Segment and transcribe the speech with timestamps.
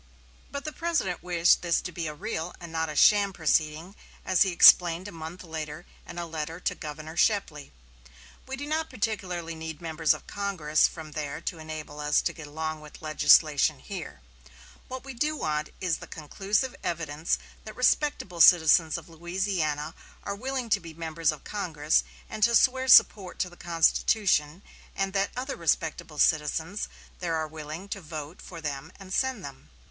[0.49, 4.41] But the President wished this to be a real and not a sham proceeding, as
[4.41, 7.71] he explained a month later in a letter to Governor Shepley:
[8.47, 12.47] "We do not particularly need members of Congress from there to enable us to get
[12.47, 14.21] along with legislation here.
[14.87, 19.93] What we do want is the conclusive evidence that respectable citizens of Louisiana
[20.23, 24.63] are willing to be members of Congress and to swear support to the Constitution,
[24.95, 26.89] and that other respectable citizens
[27.19, 29.69] there are willing to vote for them and send them.